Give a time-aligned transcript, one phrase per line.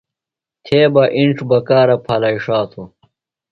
[0.65, 2.89] تھےۡ بہ اِنڇ بکارہ پھالائی ݜاتوۡ۔